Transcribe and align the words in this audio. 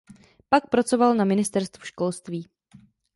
Pak 0.49 0.69
pracoval 0.69 1.15
na 1.15 1.25
Ministerstvu 1.25 1.83
školství. 1.85 2.49